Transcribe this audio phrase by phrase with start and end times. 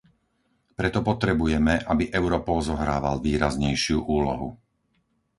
[0.79, 4.49] Preto potrebujeme, aby Europol zohrával výraznejšiu úlohu.